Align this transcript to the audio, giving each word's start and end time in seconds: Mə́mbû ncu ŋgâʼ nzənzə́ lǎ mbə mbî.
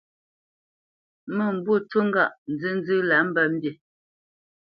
Mə́mbû 1.35 1.73
ncu 1.81 1.99
ŋgâʼ 2.07 2.33
nzənzə́ 2.51 2.99
lǎ 3.09 3.17
mbə 3.27 3.41
mbî. 3.53 3.71